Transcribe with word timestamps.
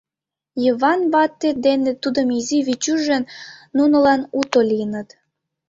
Йыван 0.63 1.01
вате 1.13 1.49
дене 1.65 1.91
тудын 2.01 2.27
изи 2.39 2.59
Витюжо 2.67 3.17
нунылан 3.77 4.21
уто 4.39 4.59
лийыныт. 4.69 5.09